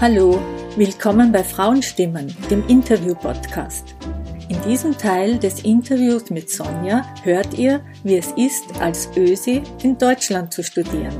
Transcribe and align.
Hallo, 0.00 0.42
willkommen 0.76 1.30
bei 1.30 1.44
Frauenstimmen, 1.44 2.36
dem 2.50 2.66
Interview-Podcast. 2.66 3.94
In 4.48 4.60
diesem 4.62 4.98
Teil 4.98 5.38
des 5.38 5.62
Interviews 5.62 6.30
mit 6.30 6.50
Sonja 6.50 7.06
hört 7.22 7.54
ihr, 7.54 7.80
wie 8.02 8.16
es 8.16 8.32
ist, 8.32 8.64
als 8.80 9.08
Ösi 9.16 9.62
in 9.84 9.96
Deutschland 9.96 10.52
zu 10.52 10.64
studieren, 10.64 11.14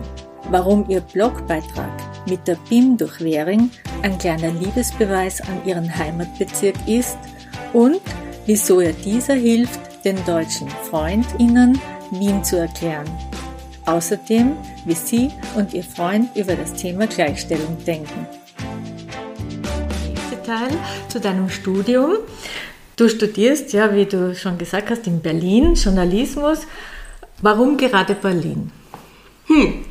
warum 0.50 0.90
ihr 0.90 1.00
Blogbeitrag 1.00 1.92
mit 2.28 2.48
der 2.48 2.58
BIM 2.68 2.96
durch 2.96 3.20
Währing 3.20 3.70
ein 4.02 4.18
kleiner 4.18 4.50
Liebesbeweis 4.50 5.40
an 5.42 5.64
ihren 5.64 5.96
Heimatbezirk 5.96 6.76
ist 6.88 7.16
und 7.72 8.02
wieso 8.44 8.80
ihr 8.80 8.92
dieser 8.92 9.34
hilft, 9.34 10.04
den 10.04 10.22
deutschen 10.24 10.68
FreundInnen 10.90 11.80
Wien 12.10 12.42
zu 12.42 12.56
erklären. 12.56 13.06
Außerdem, 13.86 14.56
wie 14.84 14.94
sie 14.94 15.30
und 15.54 15.72
ihr 15.74 15.84
Freund 15.84 16.34
über 16.34 16.56
das 16.56 16.72
Thema 16.72 17.06
Gleichstellung 17.06 17.76
denken. 17.86 18.26
Teil 20.44 20.70
zu 21.08 21.20
deinem 21.20 21.48
Studium. 21.50 22.16
Du 22.96 23.08
studierst, 23.08 23.72
ja, 23.72 23.94
wie 23.94 24.04
du 24.04 24.36
schon 24.36 24.58
gesagt 24.58 24.90
hast, 24.90 25.06
in 25.06 25.20
Berlin 25.20 25.74
Journalismus. 25.74 26.60
Warum 27.42 27.76
gerade 27.76 28.14
Berlin? 28.14 28.70
Hm. 29.46 29.84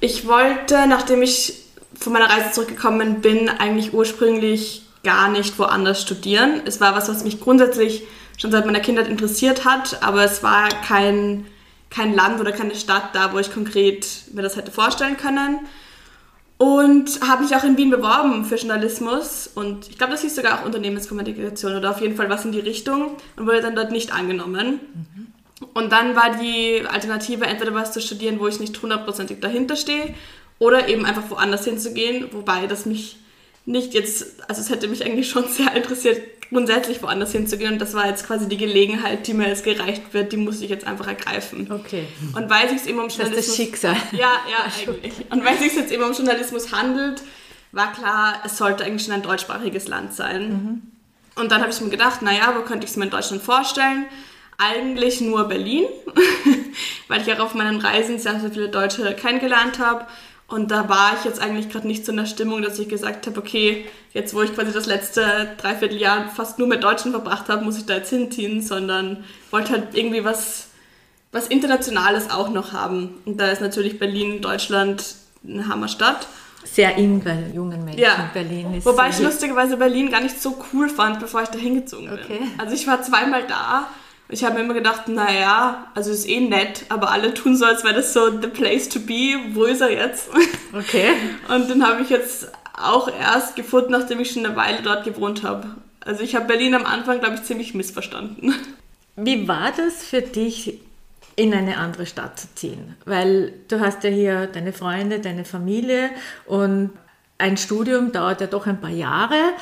Ich 0.00 0.26
wollte, 0.26 0.86
nachdem 0.86 1.22
ich 1.22 1.62
von 1.98 2.12
meiner 2.12 2.28
Reise 2.28 2.52
zurückgekommen 2.52 3.22
bin, 3.22 3.48
eigentlich 3.48 3.94
ursprünglich 3.94 4.82
gar 5.02 5.28
nicht 5.28 5.58
woanders 5.58 6.02
studieren. 6.02 6.60
Es 6.66 6.80
war 6.80 6.94
was, 6.94 7.08
was 7.08 7.24
mich 7.24 7.40
grundsätzlich 7.40 8.02
schon 8.36 8.50
seit 8.50 8.66
meiner 8.66 8.80
Kindheit 8.80 9.08
interessiert 9.08 9.64
hat, 9.64 10.02
aber 10.02 10.24
es 10.24 10.42
war 10.42 10.68
kein, 10.86 11.46
kein 11.88 12.14
Land 12.14 12.40
oder 12.40 12.52
keine 12.52 12.74
Stadt 12.74 13.14
da, 13.14 13.32
wo 13.32 13.38
ich 13.38 13.52
konkret 13.52 14.06
mir 14.32 14.42
das 14.42 14.56
hätte 14.56 14.70
vorstellen 14.70 15.16
können. 15.16 15.60
Und 16.58 17.20
habe 17.20 17.42
mich 17.42 17.54
auch 17.54 17.64
in 17.64 17.76
Wien 17.76 17.90
beworben 17.90 18.46
für 18.46 18.56
Journalismus 18.56 19.50
und 19.54 19.90
ich 19.90 19.98
glaube, 19.98 20.12
das 20.12 20.22
hieß 20.22 20.36
sogar 20.36 20.58
auch 20.58 20.64
Unternehmenskommunikation 20.64 21.76
oder 21.76 21.90
auf 21.90 22.00
jeden 22.00 22.16
Fall 22.16 22.30
was 22.30 22.46
in 22.46 22.52
die 22.52 22.60
Richtung 22.60 23.16
und 23.36 23.46
wurde 23.46 23.60
dann 23.60 23.76
dort 23.76 23.90
nicht 23.90 24.14
angenommen. 24.14 24.80
Mhm. 24.94 25.26
Und 25.74 25.92
dann 25.92 26.16
war 26.16 26.36
die 26.36 26.82
Alternative, 26.86 27.44
entweder 27.44 27.74
was 27.74 27.92
zu 27.92 28.00
studieren, 28.00 28.40
wo 28.40 28.46
ich 28.46 28.58
nicht 28.58 28.80
hundertprozentig 28.80 29.40
dahinter 29.40 29.76
stehe 29.76 30.14
oder 30.58 30.88
eben 30.88 31.04
einfach 31.04 31.30
woanders 31.30 31.64
hinzugehen, 31.64 32.28
wobei 32.32 32.66
das 32.66 32.86
mich 32.86 33.18
nicht 33.66 33.94
jetzt, 33.94 34.48
also 34.48 34.60
es 34.60 34.70
hätte 34.70 34.88
mich 34.88 35.04
eigentlich 35.04 35.28
schon 35.28 35.48
sehr 35.48 35.74
interessiert, 35.74 36.22
grundsätzlich 36.50 37.02
woanders 37.02 37.32
hinzugehen 37.32 37.74
und 37.74 37.78
das 37.80 37.94
war 37.94 38.06
jetzt 38.06 38.26
quasi 38.26 38.48
die 38.48 38.56
Gelegenheit, 38.56 39.26
die 39.26 39.34
mir 39.34 39.48
jetzt 39.48 39.64
gereicht 39.64 40.12
wird, 40.12 40.32
die 40.32 40.36
musste 40.36 40.64
ich 40.64 40.70
jetzt 40.70 40.86
einfach 40.86 41.06
ergreifen. 41.08 41.70
Okay. 41.70 42.06
Und 42.34 42.48
weil 42.50 42.66
es 42.66 42.82
sich 42.82 42.90
eben 42.90 43.00
um 43.00 43.08
Journalismus... 43.08 43.36
Das 43.36 43.38
ist 43.38 43.48
das 43.48 43.56
Schicksal. 43.56 43.96
Ja, 44.12 44.32
ja, 44.50 44.64
eigentlich. 44.64 45.12
Und 45.30 45.44
weil 45.44 45.54
es 45.54 45.60
sich 45.60 45.74
jetzt 45.74 45.92
eben 45.92 46.02
um 46.04 46.12
Journalismus 46.12 46.72
handelt, 46.72 47.22
war 47.72 47.92
klar, 47.92 48.40
es 48.44 48.56
sollte 48.56 48.84
eigentlich 48.84 49.04
schon 49.04 49.14
ein 49.14 49.22
deutschsprachiges 49.22 49.88
Land 49.88 50.14
sein. 50.14 50.48
Mhm. 50.48 50.82
Und 51.34 51.52
dann 51.52 51.60
habe 51.60 51.70
ich 51.70 51.80
mir 51.80 51.90
gedacht, 51.90 52.22
naja, 52.22 52.54
wo 52.56 52.62
könnte 52.62 52.84
ich 52.84 52.90
es 52.90 52.96
mir 52.96 53.04
in 53.04 53.10
Deutschland 53.10 53.42
vorstellen? 53.42 54.06
Eigentlich 54.56 55.20
nur 55.20 55.44
Berlin, 55.44 55.84
weil 57.08 57.20
ich 57.20 57.32
auch 57.32 57.40
auf 57.40 57.54
meinen 57.54 57.78
Reisen 57.78 58.18
sehr, 58.18 58.40
sehr 58.40 58.50
viele 58.50 58.70
Deutsche 58.70 59.14
kennengelernt 59.14 59.78
habe 59.78 60.06
und 60.48 60.70
da 60.70 60.88
war 60.88 61.14
ich 61.18 61.24
jetzt 61.24 61.40
eigentlich 61.40 61.70
gerade 61.70 61.88
nicht 61.88 62.06
so 62.06 62.12
in 62.12 62.18
der 62.18 62.26
Stimmung, 62.26 62.62
dass 62.62 62.78
ich 62.78 62.88
gesagt 62.88 63.26
habe, 63.26 63.38
okay, 63.38 63.86
jetzt 64.12 64.32
wo 64.32 64.42
ich 64.42 64.54
quasi 64.54 64.72
das 64.72 64.86
letzte 64.86 65.48
Dreivierteljahr 65.58 66.28
fast 66.28 66.58
nur 66.58 66.68
mit 66.68 66.84
Deutschen 66.84 67.10
verbracht 67.10 67.48
habe, 67.48 67.64
muss 67.64 67.78
ich 67.78 67.86
da 67.86 67.96
jetzt 67.96 68.10
hinziehen, 68.10 68.62
sondern 68.62 69.24
wollte 69.50 69.72
halt 69.72 69.88
irgendwie 69.94 70.24
was, 70.24 70.68
was 71.32 71.48
Internationales 71.48 72.30
auch 72.30 72.48
noch 72.48 72.72
haben. 72.72 73.16
Und 73.24 73.40
da 73.40 73.48
ist 73.50 73.60
natürlich 73.60 73.98
Berlin, 73.98 74.40
Deutschland 74.40 75.16
eine 75.44 75.66
Hammerstadt. 75.66 76.28
Sehr 76.64 76.96
in 76.96 77.22
bei 77.22 77.36
jungen 77.52 77.84
Menschen. 77.84 78.00
Ja. 78.00 78.30
Berlin 78.32 78.74
ist 78.74 78.86
Wobei 78.86 79.10
ich 79.10 79.18
lustigerweise 79.20 79.76
Berlin 79.76 80.10
gar 80.10 80.20
nicht 80.20 80.40
so 80.40 80.56
cool 80.72 80.88
fand, 80.88 81.18
bevor 81.18 81.42
ich 81.42 81.48
da 81.48 81.58
hingezogen 81.58 82.08
bin. 82.08 82.18
Okay. 82.18 82.40
Also 82.58 82.74
ich 82.74 82.86
war 82.86 83.02
zweimal 83.02 83.46
da 83.48 83.88
ich 84.28 84.44
habe 84.44 84.54
mir 84.56 84.60
immer 84.62 84.74
gedacht, 84.74 85.08
naja, 85.08 85.86
also 85.94 86.10
ist 86.10 86.28
eh 86.28 86.40
nett, 86.40 86.84
aber 86.88 87.10
alle 87.10 87.32
tun 87.32 87.56
so, 87.56 87.64
als 87.64 87.84
wäre 87.84 87.94
das 87.94 88.12
so 88.12 88.30
the 88.30 88.48
place 88.48 88.88
to 88.88 89.00
be. 89.00 89.36
Wo 89.52 89.64
ist 89.64 89.80
er 89.80 89.92
jetzt? 89.92 90.30
Okay. 90.72 91.10
Und 91.48 91.70
den 91.70 91.86
habe 91.86 92.02
ich 92.02 92.10
jetzt 92.10 92.50
auch 92.74 93.08
erst 93.08 93.56
gefunden, 93.56 93.92
nachdem 93.92 94.20
ich 94.20 94.30
schon 94.30 94.44
eine 94.44 94.56
Weile 94.56 94.82
dort 94.82 95.04
gewohnt 95.04 95.42
habe. 95.42 95.76
Also 96.00 96.22
ich 96.22 96.34
habe 96.34 96.46
Berlin 96.46 96.74
am 96.74 96.84
Anfang, 96.84 97.20
glaube 97.20 97.36
ich, 97.36 97.44
ziemlich 97.44 97.72
missverstanden. 97.72 98.54
Wie 99.16 99.48
war 99.48 99.72
das 99.72 100.04
für 100.04 100.20
dich, 100.20 100.80
in 101.36 101.54
eine 101.54 101.78
andere 101.78 102.04
Stadt 102.04 102.38
zu 102.38 102.48
ziehen? 102.54 102.96
Weil 103.06 103.54
du 103.68 103.80
hast 103.80 104.04
ja 104.04 104.10
hier 104.10 104.46
deine 104.46 104.72
Freunde, 104.72 105.20
deine 105.20 105.44
Familie 105.44 106.10
und 106.44 106.90
ein 107.38 107.56
Studium 107.56 108.12
dauert 108.12 108.40
ja 108.40 108.46
doch 108.46 108.66
ein 108.66 108.80
paar 108.80 108.90
Jahre. 108.90 109.52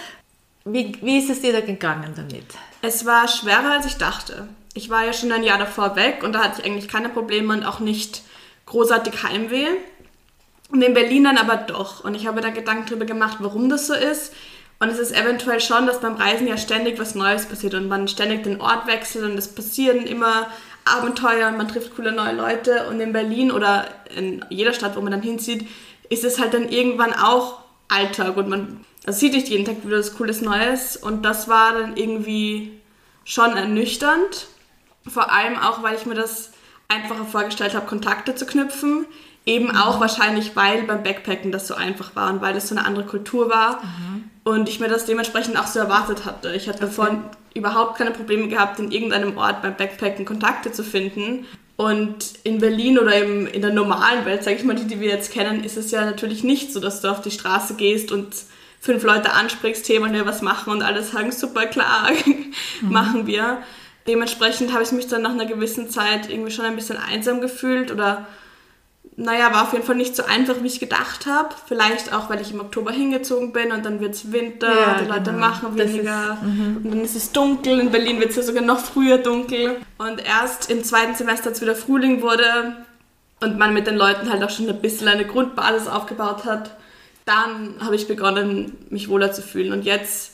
Wie, 0.64 0.96
wie 1.02 1.18
ist 1.18 1.30
es 1.30 1.42
dir 1.42 1.52
da 1.52 1.60
gegangen 1.60 2.12
damit? 2.16 2.46
Es 2.86 3.06
war 3.06 3.28
schwerer, 3.28 3.72
als 3.72 3.86
ich 3.86 3.96
dachte. 3.96 4.46
Ich 4.74 4.90
war 4.90 5.06
ja 5.06 5.14
schon 5.14 5.32
ein 5.32 5.42
Jahr 5.42 5.56
davor 5.56 5.96
weg 5.96 6.22
und 6.22 6.34
da 6.34 6.44
hatte 6.44 6.60
ich 6.60 6.66
eigentlich 6.66 6.86
keine 6.86 7.08
Probleme 7.08 7.54
und 7.54 7.64
auch 7.64 7.80
nicht 7.80 8.20
großartig 8.66 9.22
Heimweh. 9.22 9.68
Und 10.70 10.82
in 10.82 10.92
Berlin 10.92 11.24
dann 11.24 11.38
aber 11.38 11.56
doch. 11.56 12.04
Und 12.04 12.14
ich 12.14 12.26
habe 12.26 12.42
da 12.42 12.50
Gedanken 12.50 12.84
darüber 12.86 13.06
gemacht, 13.06 13.38
warum 13.40 13.70
das 13.70 13.86
so 13.86 13.94
ist. 13.94 14.34
Und 14.80 14.90
es 14.90 14.98
ist 14.98 15.16
eventuell 15.16 15.60
schon, 15.60 15.86
dass 15.86 16.00
beim 16.00 16.16
Reisen 16.16 16.46
ja 16.46 16.58
ständig 16.58 16.98
was 16.98 17.14
Neues 17.14 17.46
passiert 17.46 17.72
und 17.72 17.88
man 17.88 18.06
ständig 18.06 18.42
den 18.42 18.60
Ort 18.60 18.86
wechselt 18.86 19.24
und 19.24 19.38
es 19.38 19.48
passieren 19.48 20.06
immer 20.06 20.48
Abenteuer 20.84 21.48
und 21.48 21.56
man 21.56 21.68
trifft 21.68 21.96
coole 21.96 22.12
neue 22.12 22.34
Leute. 22.34 22.86
Und 22.88 23.00
in 23.00 23.14
Berlin 23.14 23.50
oder 23.50 23.86
in 24.14 24.44
jeder 24.50 24.74
Stadt, 24.74 24.94
wo 24.94 25.00
man 25.00 25.12
dann 25.12 25.22
hinzieht, 25.22 25.66
ist 26.10 26.24
es 26.24 26.38
halt 26.38 26.52
dann 26.52 26.68
irgendwann 26.68 27.14
auch 27.14 27.63
Alltag 27.88 28.36
und 28.36 28.48
man 28.48 28.84
also 29.06 29.18
sieht 29.20 29.34
nicht 29.34 29.48
jeden 29.48 29.64
Tag 29.64 29.84
wieder 29.84 29.98
was 29.98 30.16
Cooles 30.16 30.40
Neues 30.40 30.96
und 30.96 31.24
das 31.24 31.48
war 31.48 31.74
dann 31.74 31.96
irgendwie 31.96 32.72
schon 33.24 33.56
ernüchternd. 33.56 34.48
Vor 35.06 35.30
allem 35.30 35.58
auch, 35.58 35.82
weil 35.82 35.96
ich 35.96 36.06
mir 36.06 36.14
das 36.14 36.52
einfacher 36.88 37.24
vorgestellt 37.24 37.74
habe, 37.74 37.86
Kontakte 37.86 38.34
zu 38.34 38.46
knüpfen. 38.46 39.06
Eben 39.46 39.66
mhm. 39.66 39.76
auch 39.76 40.00
wahrscheinlich, 40.00 40.56
weil 40.56 40.84
beim 40.84 41.02
Backpacken 41.02 41.52
das 41.52 41.66
so 41.66 41.74
einfach 41.74 42.16
war 42.16 42.32
und 42.32 42.40
weil 42.40 42.56
es 42.56 42.68
so 42.68 42.74
eine 42.74 42.86
andere 42.86 43.04
Kultur 43.04 43.50
war. 43.50 43.82
Mhm. 43.82 44.30
Und 44.42 44.68
ich 44.70 44.80
mir 44.80 44.88
das 44.88 45.04
dementsprechend 45.04 45.58
auch 45.58 45.66
so 45.66 45.78
erwartet 45.78 46.24
hatte. 46.24 46.54
Ich 46.54 46.68
hatte 46.68 46.84
okay. 46.84 46.86
davor 46.86 47.30
überhaupt 47.52 47.98
keine 47.98 48.10
Probleme 48.10 48.48
gehabt, 48.48 48.78
in 48.78 48.90
irgendeinem 48.90 49.36
Ort 49.36 49.60
beim 49.60 49.76
Backpacken 49.76 50.24
Kontakte 50.24 50.72
zu 50.72 50.82
finden. 50.82 51.46
Und 51.76 52.34
in 52.44 52.58
Berlin 52.58 52.98
oder 52.98 53.16
eben 53.16 53.46
in 53.48 53.60
der 53.60 53.72
normalen 53.72 54.24
Welt, 54.24 54.44
sage 54.44 54.56
ich 54.56 54.64
mal, 54.64 54.76
die, 54.76 54.84
die 54.84 55.00
wir 55.00 55.08
jetzt 55.08 55.32
kennen, 55.32 55.64
ist 55.64 55.76
es 55.76 55.90
ja 55.90 56.04
natürlich 56.04 56.44
nicht 56.44 56.72
so, 56.72 56.78
dass 56.78 57.00
du 57.00 57.08
auf 57.08 57.20
die 57.20 57.32
Straße 57.32 57.74
gehst 57.74 58.12
und 58.12 58.34
fünf 58.80 59.02
Leute 59.02 59.32
ansprichst, 59.32 59.88
hey, 59.88 60.00
wollen 60.00 60.12
wir 60.12 60.26
was 60.26 60.42
machen 60.42 60.72
und 60.72 60.82
alle 60.82 61.02
sagen, 61.02 61.32
super, 61.32 61.66
klar, 61.66 62.10
mhm. 62.26 62.52
machen 62.90 63.26
wir. 63.26 63.62
Dementsprechend 64.06 64.72
habe 64.72 64.82
ich 64.82 64.92
mich 64.92 65.08
dann 65.08 65.22
nach 65.22 65.32
einer 65.32 65.46
gewissen 65.46 65.90
Zeit 65.90 66.30
irgendwie 66.30 66.50
schon 66.50 66.66
ein 66.66 66.76
bisschen 66.76 66.98
einsam 66.98 67.40
gefühlt 67.40 67.90
oder 67.90 68.26
naja, 69.16 69.52
war 69.52 69.62
auf 69.62 69.72
jeden 69.72 69.84
Fall 69.84 69.94
nicht 69.94 70.16
so 70.16 70.24
einfach, 70.24 70.56
wie 70.62 70.66
ich 70.66 70.80
gedacht 70.80 71.26
habe. 71.26 71.54
Vielleicht 71.66 72.12
auch, 72.12 72.28
weil 72.30 72.40
ich 72.40 72.52
im 72.52 72.60
Oktober 72.60 72.90
hingezogen 72.90 73.52
bin 73.52 73.70
und 73.70 73.84
dann 73.84 74.00
wird 74.00 74.14
es 74.14 74.32
Winter, 74.32 74.68
ja, 74.68 75.00
die 75.00 75.06
Leute 75.06 75.30
genau. 75.30 75.38
machen 75.38 75.76
weniger 75.76 76.38
ist, 76.40 76.42
mhm. 76.42 76.80
und 76.82 76.90
dann 76.90 77.00
ist 77.00 77.14
es 77.14 77.30
dunkel. 77.30 77.78
In 77.78 77.90
Berlin 77.90 78.18
wird 78.18 78.30
es 78.30 78.36
ja 78.36 78.42
sogar 78.42 78.62
noch 78.62 78.80
früher 78.80 79.18
dunkel. 79.18 79.76
Und 79.98 80.24
erst 80.24 80.70
im 80.70 80.82
zweiten 80.82 81.14
Semester, 81.14 81.50
als 81.50 81.60
wieder 81.60 81.76
Frühling 81.76 82.22
wurde 82.22 82.84
und 83.40 83.58
man 83.58 83.72
mit 83.72 83.86
den 83.86 83.96
Leuten 83.96 84.30
halt 84.30 84.42
auch 84.42 84.50
schon 84.50 84.68
ein 84.68 84.80
bisschen 84.80 85.06
eine 85.06 85.26
Grundbasis 85.26 85.86
aufgebaut 85.86 86.44
hat, 86.44 86.76
dann 87.24 87.76
habe 87.80 87.94
ich 87.94 88.08
begonnen, 88.08 88.76
mich 88.90 89.08
wohler 89.08 89.32
zu 89.32 89.42
fühlen. 89.42 89.72
Und 89.72 89.84
jetzt 89.84 90.32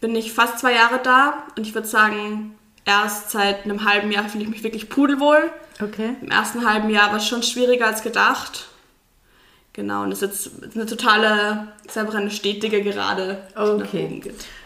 bin 0.00 0.14
ich 0.16 0.32
fast 0.32 0.58
zwei 0.58 0.74
Jahre 0.74 0.98
da 1.02 1.44
und 1.56 1.66
ich 1.66 1.74
würde 1.74 1.88
sagen, 1.88 2.56
erst 2.84 3.30
seit 3.30 3.64
einem 3.64 3.84
halben 3.84 4.10
Jahr 4.10 4.28
fühle 4.28 4.44
ich 4.44 4.50
mich 4.50 4.64
wirklich 4.64 4.88
pudelwohl. 4.88 5.50
Okay. 5.80 6.16
Im 6.20 6.30
ersten 6.30 6.68
halben 6.68 6.90
Jahr 6.90 7.10
war 7.10 7.18
es 7.18 7.26
schon 7.26 7.42
schwieriger 7.42 7.86
als 7.86 8.02
gedacht. 8.02 8.66
Genau, 9.72 10.04
und 10.04 10.12
es 10.12 10.22
ist 10.22 10.50
jetzt 10.64 10.74
eine 10.74 10.86
totale, 10.86 11.68
es 11.84 11.92
ist 11.92 11.98
einfach 11.98 12.14
eine 12.14 12.30
stetige 12.30 12.82
Gerade, 12.82 13.42
okay. 13.54 14.22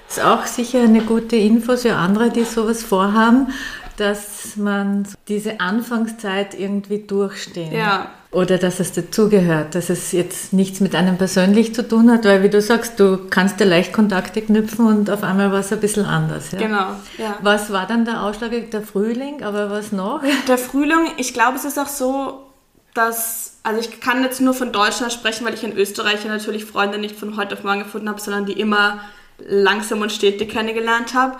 Das 0.06 0.18
ist 0.18 0.24
auch 0.24 0.46
sicher 0.46 0.82
eine 0.82 1.02
gute 1.02 1.36
Info 1.36 1.76
für 1.76 1.96
andere, 1.96 2.30
die 2.30 2.44
sowas 2.44 2.84
vorhaben, 2.84 3.52
dass 4.00 4.56
man 4.56 5.06
diese 5.28 5.60
Anfangszeit 5.60 6.58
irgendwie 6.58 7.02
durchstehen. 7.06 7.72
Ja. 7.72 8.10
Oder 8.32 8.58
dass 8.58 8.80
es 8.80 8.92
dazugehört, 8.92 9.74
dass 9.74 9.90
es 9.90 10.12
jetzt 10.12 10.52
nichts 10.52 10.80
mit 10.80 10.94
einem 10.94 11.18
persönlich 11.18 11.74
zu 11.74 11.86
tun 11.86 12.10
hat, 12.10 12.24
weil 12.24 12.42
wie 12.42 12.48
du 12.48 12.62
sagst, 12.62 12.98
du 12.98 13.28
kannst 13.28 13.58
dir 13.58 13.64
leicht 13.64 13.92
Kontakte 13.92 14.40
knüpfen 14.40 14.86
und 14.86 15.10
auf 15.10 15.24
einmal 15.24 15.50
war 15.52 15.60
es 15.60 15.72
ein 15.72 15.80
bisschen 15.80 16.06
anders. 16.06 16.52
Ja? 16.52 16.58
Genau, 16.58 16.86
ja. 17.18 17.36
Was 17.42 17.72
war 17.72 17.86
dann 17.86 18.04
der 18.04 18.22
Ausschlag? 18.22 18.52
Der 18.70 18.82
Frühling, 18.82 19.42
aber 19.42 19.70
was 19.70 19.92
noch? 19.92 20.22
Der 20.48 20.58
Frühling, 20.58 21.10
ich 21.16 21.34
glaube, 21.34 21.56
es 21.56 21.64
ist 21.64 21.78
auch 21.78 21.88
so, 21.88 22.46
dass, 22.94 23.58
also 23.64 23.80
ich 23.80 24.00
kann 24.00 24.22
jetzt 24.22 24.40
nur 24.40 24.54
von 24.54 24.72
Deutschland 24.72 25.12
sprechen, 25.12 25.44
weil 25.44 25.54
ich 25.54 25.64
in 25.64 25.76
Österreich 25.76 26.24
natürlich 26.24 26.64
Freunde 26.64 26.98
nicht 26.98 27.16
von 27.16 27.36
heute 27.36 27.54
auf 27.54 27.64
morgen 27.64 27.80
gefunden 27.80 28.08
habe, 28.08 28.20
sondern 28.20 28.46
die 28.46 28.58
immer 28.58 29.00
langsam 29.38 30.02
und 30.02 30.12
stetig 30.12 30.50
kennengelernt 30.50 31.14
habe. 31.14 31.36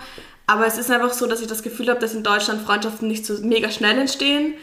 Aber 0.51 0.67
es 0.67 0.77
ist 0.77 0.91
einfach 0.91 1.13
so, 1.13 1.27
dass 1.27 1.39
ich 1.39 1.47
das 1.47 1.63
Gefühl 1.63 1.87
habe, 1.87 2.01
dass 2.01 2.13
in 2.13 2.23
Deutschland 2.23 2.61
Freundschaften 2.61 3.07
nicht 3.07 3.25
so 3.25 3.35
mega 3.41 3.71
schnell 3.71 3.97
entstehen 3.97 4.55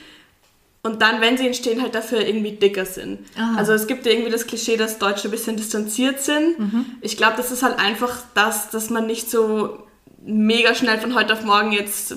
und 0.82 1.00
dann, 1.00 1.22
wenn 1.22 1.38
sie 1.38 1.46
entstehen, 1.46 1.80
halt 1.80 1.94
dafür 1.94 2.20
irgendwie 2.20 2.52
dicker 2.52 2.84
sind. 2.84 3.20
Aha. 3.38 3.56
Also 3.56 3.72
es 3.72 3.86
gibt 3.86 4.04
ja 4.04 4.12
irgendwie 4.12 4.30
das 4.30 4.46
Klischee, 4.46 4.76
dass 4.76 4.98
Deutsche 4.98 5.28
ein 5.28 5.30
bisschen 5.30 5.56
distanziert 5.56 6.20
sind. 6.20 6.58
Mhm. 6.58 6.84
Ich 7.00 7.16
glaube, 7.16 7.38
das 7.38 7.50
ist 7.50 7.62
halt 7.62 7.78
einfach 7.78 8.18
das, 8.34 8.68
dass 8.68 8.90
man 8.90 9.06
nicht 9.06 9.30
so 9.30 9.82
mega 10.22 10.74
schnell 10.74 10.98
von 10.98 11.14
heute 11.14 11.32
auf 11.32 11.42
morgen 11.42 11.72
jetzt 11.72 12.16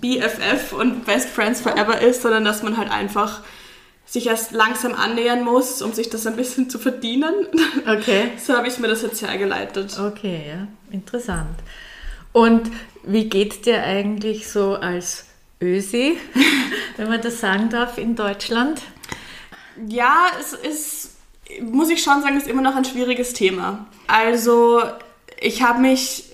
BFF 0.00 0.74
und 0.78 1.06
Best 1.06 1.30
Friends 1.30 1.62
Forever 1.62 2.00
ist, 2.02 2.20
sondern 2.20 2.44
dass 2.44 2.62
man 2.62 2.76
halt 2.76 2.90
einfach 2.90 3.40
sich 4.04 4.26
erst 4.26 4.52
langsam 4.52 4.94
annähern 4.94 5.44
muss, 5.44 5.80
um 5.80 5.94
sich 5.94 6.10
das 6.10 6.26
ein 6.26 6.36
bisschen 6.36 6.68
zu 6.68 6.78
verdienen. 6.78 7.34
Okay. 7.86 8.32
So 8.38 8.54
habe 8.54 8.68
ich 8.68 8.78
mir 8.78 8.88
das 8.88 9.00
jetzt 9.00 9.22
hergeleitet. 9.22 9.98
Okay, 9.98 10.42
ja, 10.48 10.68
interessant. 10.90 11.58
Und 12.38 12.70
wie 13.02 13.28
geht's 13.28 13.62
dir 13.62 13.82
eigentlich 13.82 14.48
so 14.48 14.76
als 14.76 15.24
Ösi, 15.60 16.18
wenn 16.96 17.08
man 17.08 17.20
das 17.20 17.40
sagen 17.40 17.68
darf, 17.68 17.98
in 17.98 18.14
Deutschland? 18.14 18.80
Ja, 19.88 20.26
es 20.38 20.52
ist, 20.52 21.16
muss 21.60 21.90
ich 21.90 22.00
schon 22.00 22.22
sagen, 22.22 22.36
ist 22.36 22.46
immer 22.46 22.62
noch 22.62 22.76
ein 22.76 22.84
schwieriges 22.84 23.32
Thema. 23.32 23.88
Also, 24.06 24.82
ich 25.40 25.62
habe 25.62 25.80
mich 25.80 26.26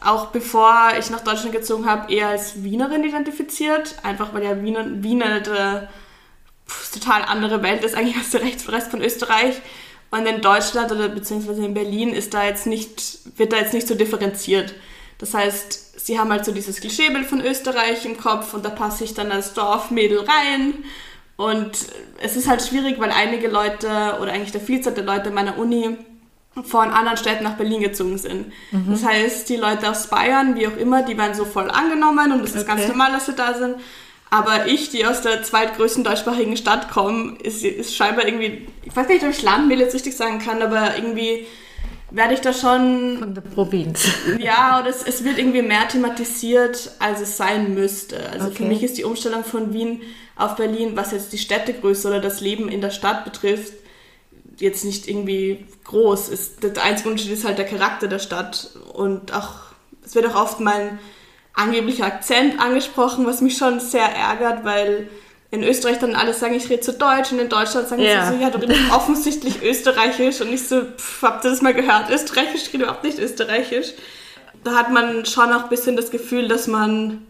auch 0.00 0.26
bevor 0.26 0.90
ich 0.98 1.10
nach 1.10 1.20
Deutschland 1.20 1.52
gezogen 1.52 1.86
habe, 1.86 2.12
eher 2.12 2.28
als 2.28 2.64
Wienerin 2.64 3.04
identifiziert. 3.04 3.94
Einfach 4.02 4.34
weil 4.34 4.42
ja 4.42 4.60
Wiener, 4.60 5.04
Wiener 5.04 5.26
eine 5.26 5.88
total 6.92 7.22
andere 7.22 7.62
Welt 7.62 7.84
ist 7.84 7.94
eigentlich 7.94 8.16
als 8.16 8.30
der 8.30 8.42
Rest 8.42 8.90
von 8.90 9.00
Österreich. 9.00 9.62
Und 10.10 10.26
in 10.26 10.40
Deutschland 10.40 10.90
oder 10.90 11.08
beziehungsweise 11.08 11.64
in 11.64 11.74
Berlin 11.74 12.10
ist 12.10 12.34
da 12.34 12.44
jetzt 12.44 12.66
nicht, 12.66 13.20
wird 13.38 13.52
da 13.52 13.58
jetzt 13.58 13.72
nicht 13.72 13.86
so 13.86 13.94
differenziert. 13.94 14.74
Das 15.18 15.34
heißt, 15.34 16.00
sie 16.06 16.18
haben 16.18 16.30
halt 16.30 16.44
so 16.44 16.52
dieses 16.52 16.80
Klischeebild 16.80 17.26
von 17.26 17.40
Österreich 17.40 18.04
im 18.04 18.16
Kopf 18.18 18.54
und 18.54 18.64
da 18.64 18.70
passe 18.70 19.04
ich 19.04 19.14
dann 19.14 19.30
als 19.32 19.54
Dorfmädel 19.54 20.18
rein. 20.20 20.74
Und 21.36 21.72
es 22.22 22.36
ist 22.36 22.48
halt 22.48 22.62
schwierig, 22.62 23.00
weil 23.00 23.10
einige 23.10 23.48
Leute 23.48 23.88
oder 24.20 24.32
eigentlich 24.32 24.52
der 24.52 24.60
Vielzahl 24.60 24.94
der 24.94 25.04
Leute 25.04 25.30
meiner 25.30 25.58
Uni 25.58 25.96
von 26.62 26.90
anderen 26.90 27.16
Städten 27.16 27.42
nach 27.42 27.56
Berlin 27.56 27.80
gezogen 27.80 28.16
sind. 28.18 28.52
Das 28.88 29.04
heißt, 29.04 29.48
die 29.48 29.56
Leute 29.56 29.90
aus 29.90 30.06
Bayern, 30.06 30.54
wie 30.54 30.68
auch 30.68 30.76
immer, 30.76 31.02
die 31.02 31.18
werden 31.18 31.34
so 31.34 31.44
voll 31.44 31.68
angenommen 31.68 32.30
und 32.30 32.44
es 32.44 32.54
ist 32.54 32.66
ganz 32.66 32.82
Okay. 32.82 32.90
normal, 32.90 33.10
dass 33.12 33.26
sie 33.26 33.32
da 33.32 33.54
sind. 33.54 33.76
Aber 34.30 34.66
ich, 34.66 34.90
die 34.90 35.04
aus 35.04 35.22
der 35.22 35.42
zweitgrößten 35.42 36.04
deutschsprachigen 36.04 36.56
Stadt 36.56 36.90
komme, 36.90 37.36
ist, 37.42 37.64
ist 37.64 37.94
scheinbar 37.96 38.26
irgendwie, 38.26 38.68
ich 38.84 38.94
weiß 38.94 39.08
nicht, 39.08 39.24
ob 39.24 39.30
ich 39.30 39.42
Landmehl 39.42 39.80
jetzt 39.80 39.94
richtig 39.94 40.16
sagen 40.16 40.38
kann, 40.38 40.62
aber 40.62 40.96
irgendwie 40.96 41.46
werde 42.14 42.34
ich 42.34 42.40
da 42.40 42.52
schon 42.52 43.18
Von 43.18 43.34
der 43.34 43.40
Provinz. 43.42 44.06
ja, 44.38 44.78
oder 44.80 44.88
es, 44.88 45.02
es 45.02 45.24
wird 45.24 45.38
irgendwie 45.38 45.62
mehr 45.62 45.88
thematisiert, 45.88 46.92
als 46.98 47.20
es 47.20 47.36
sein 47.36 47.74
müsste. 47.74 48.30
Also 48.30 48.50
für 48.50 48.62
Okay. 48.62 48.64
mich 48.64 48.82
ist 48.82 48.96
die 48.98 49.04
Umstellung 49.04 49.44
von 49.44 49.72
Wien 49.72 50.00
auf 50.36 50.56
Berlin, 50.56 50.96
was 50.96 51.12
jetzt 51.12 51.32
die 51.32 51.38
Städtegröße 51.38 52.08
oder 52.08 52.20
das 52.20 52.40
Leben 52.40 52.68
in 52.68 52.80
der 52.80 52.90
Stadt 52.90 53.24
betrifft, 53.24 53.72
jetzt 54.58 54.84
nicht 54.84 55.08
irgendwie 55.08 55.66
groß. 55.84 56.28
Es, 56.28 56.56
der 56.56 56.82
einzige 56.82 57.08
Unterschied 57.10 57.32
ist 57.32 57.44
halt 57.44 57.58
der 57.58 57.66
Charakter 57.66 58.06
der 58.06 58.20
Stadt. 58.20 58.70
Und 58.92 59.32
auch, 59.34 59.54
es 60.04 60.14
wird 60.14 60.26
auch 60.26 60.36
oft 60.40 60.60
mein 60.60 60.98
angeblicher 61.54 62.06
Akzent 62.06 62.60
angesprochen, 62.60 63.26
was 63.26 63.40
mich 63.40 63.56
schon 63.56 63.80
sehr 63.80 64.06
ärgert, 64.06 64.64
weil 64.64 65.08
in 65.54 65.62
Österreich 65.62 65.98
dann 65.98 66.14
alle 66.14 66.34
sagen, 66.34 66.54
ich 66.54 66.68
rede 66.68 66.80
zu 66.80 66.92
Deutsch 66.92 67.32
und 67.32 67.38
in 67.38 67.48
Deutschland 67.48 67.88
sagen 67.88 68.02
Ja. 68.02 68.26
sie 68.26 68.36
so, 68.36 68.42
ja, 68.42 68.50
du 68.50 68.58
redest 68.58 68.80
offensichtlich 68.92 69.62
Österreichisch 69.62 70.40
und 70.40 70.52
ich 70.52 70.66
so, 70.68 70.82
pff, 70.82 71.22
habt 71.22 71.44
ihr 71.44 71.50
das 71.50 71.62
mal 71.62 71.74
gehört? 71.74 72.10
Österreichisch, 72.10 72.62
ich 72.66 72.72
rede 72.72 72.84
überhaupt 72.84 73.04
nicht 73.04 73.18
Österreichisch. 73.18 73.88
Da 74.64 74.72
hat 74.74 74.90
man 74.90 75.24
schon 75.26 75.52
auch 75.52 75.64
ein 75.64 75.68
bisschen 75.68 75.96
das 75.96 76.10
Gefühl, 76.10 76.48
dass 76.48 76.66
man 76.66 77.26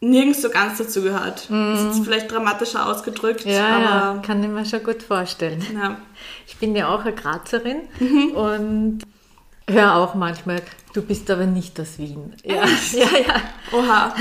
nirgends 0.00 0.40
so 0.42 0.48
ganz 0.50 0.78
dazu 0.78 1.02
gehört. 1.02 1.48
Das 1.50 1.96
ist 1.96 2.04
vielleicht 2.04 2.30
dramatischer 2.30 2.86
ausgedrückt, 2.88 3.44
Mhm. 3.44 3.50
Ja, 3.50 3.80
ja, 3.80 3.88
aber 4.10 4.22
kann 4.22 4.42
ich 4.42 4.48
mir 4.48 4.64
schon 4.64 4.84
gut 4.84 5.02
vorstellen. 5.02 5.60
ja. 5.74 5.96
Ich 6.46 6.56
bin 6.58 6.76
ja 6.76 6.88
auch 6.88 7.00
eine 7.00 7.12
Grazerin 7.12 7.80
Mhm. 7.98 8.30
und 8.32 8.98
höre 9.68 9.96
auch 9.96 10.14
manchmal, 10.14 10.62
du 10.94 11.02
bist 11.02 11.28
aber 11.30 11.46
nicht 11.46 11.78
aus 11.80 11.98
Wien. 11.98 12.32
Ja, 12.44 12.62
ja, 12.92 13.08
ja. 13.26 13.42
Oha. 13.72 14.14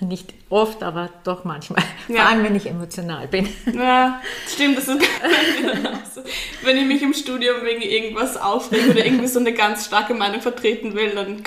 Nicht 0.00 0.32
oft, 0.48 0.84
aber 0.84 1.10
doch 1.24 1.44
manchmal. 1.44 1.82
Ja. 2.08 2.22
Vor 2.22 2.26
allem, 2.30 2.44
wenn 2.44 2.54
ich 2.54 2.66
emotional 2.66 3.26
bin. 3.26 3.48
Ja, 3.74 4.20
stimmt, 4.46 4.78
das 4.78 4.86
ist 4.86 5.00
so. 6.14 6.22
Wenn 6.62 6.76
ich 6.76 6.86
mich 6.86 7.02
im 7.02 7.12
Studium 7.12 7.56
wegen 7.64 7.82
irgendwas 7.82 8.36
aufrege 8.36 8.90
oder 8.92 9.04
irgendwie 9.04 9.26
so 9.26 9.40
eine 9.40 9.52
ganz 9.52 9.86
starke 9.86 10.14
Meinung 10.14 10.40
vertreten 10.40 10.94
will, 10.94 11.10
dann 11.16 11.42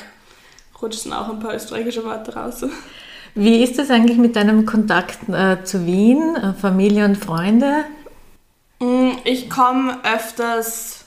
rutschen 0.82 1.14
auch 1.14 1.30
ein 1.30 1.40
paar 1.40 1.56
österreichische 1.56 2.04
Worte 2.04 2.34
raus. 2.36 2.66
Wie 3.36 3.64
ist 3.64 3.80
das 3.80 3.90
eigentlich 3.90 4.18
mit 4.18 4.36
deinem 4.36 4.66
Kontakt 4.66 5.30
äh, 5.30 5.64
zu 5.64 5.86
Wien, 5.86 6.36
äh, 6.36 6.54
Familie 6.54 7.06
und 7.06 7.16
Freunde? 7.18 7.86
Mm, 8.80 9.12
Ich 9.24 9.50
komme 9.50 9.98
öfters 10.04 11.06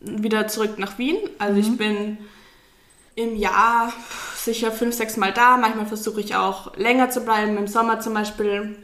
wieder 0.00 0.48
zurück 0.48 0.78
nach 0.78 0.98
Wien. 0.98 1.16
Also 1.38 1.60
ich 1.60 1.76
bin 1.76 2.18
im 3.20 3.36
Jahr 3.36 3.92
sicher 4.36 4.72
fünf, 4.72 4.94
sechs 4.94 5.16
Mal 5.16 5.32
da. 5.32 5.56
Manchmal 5.56 5.86
versuche 5.86 6.20
ich 6.20 6.34
auch 6.34 6.76
länger 6.76 7.10
zu 7.10 7.20
bleiben, 7.20 7.56
im 7.56 7.66
Sommer 7.66 8.00
zum 8.00 8.14
Beispiel. 8.14 8.76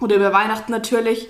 Oder 0.00 0.16
über 0.16 0.32
Weihnachten 0.32 0.72
natürlich. 0.72 1.28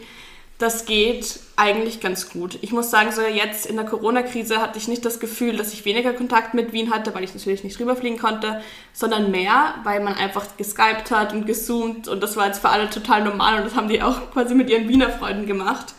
Das 0.58 0.84
geht 0.86 1.40
eigentlich 1.56 2.00
ganz 2.00 2.30
gut. 2.30 2.58
Ich 2.62 2.72
muss 2.72 2.90
sagen, 2.90 3.10
so 3.10 3.20
jetzt 3.22 3.66
in 3.66 3.76
der 3.76 3.84
Corona-Krise 3.84 4.58
hatte 4.58 4.78
ich 4.78 4.86
nicht 4.86 5.04
das 5.04 5.18
Gefühl, 5.18 5.56
dass 5.56 5.72
ich 5.72 5.84
weniger 5.84 6.12
Kontakt 6.12 6.54
mit 6.54 6.72
Wien 6.72 6.92
hatte, 6.94 7.14
weil 7.14 7.24
ich 7.24 7.34
natürlich 7.34 7.64
nicht 7.64 7.80
rüberfliegen 7.80 8.18
konnte, 8.18 8.62
sondern 8.92 9.32
mehr, 9.32 9.74
weil 9.82 10.00
man 10.00 10.14
einfach 10.14 10.56
geskypt 10.56 11.10
hat 11.10 11.32
und 11.32 11.46
gezoomt 11.46 12.06
und 12.06 12.22
das 12.22 12.36
war 12.36 12.46
jetzt 12.46 12.60
für 12.60 12.68
alle 12.68 12.88
total 12.88 13.24
normal 13.24 13.58
und 13.58 13.64
das 13.64 13.74
haben 13.74 13.88
die 13.88 14.02
auch 14.02 14.30
quasi 14.30 14.54
mit 14.54 14.70
ihren 14.70 14.88
Wiener 14.88 15.10
Freunden 15.10 15.46
gemacht. 15.46 15.94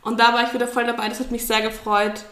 Und 0.00 0.18
da 0.18 0.32
war 0.32 0.44
ich 0.44 0.54
wieder 0.54 0.68
voll 0.68 0.86
dabei, 0.86 1.08
das 1.10 1.20
hat 1.20 1.30
mich 1.30 1.46
sehr 1.46 1.60
gefreut. 1.60 2.24